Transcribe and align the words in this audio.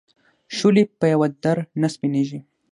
شولې 0.55 0.83
په 0.99 1.05
یوه 1.13 1.27
در 1.43 1.57
نه 1.81 1.87
سپینېږي. 1.93 2.39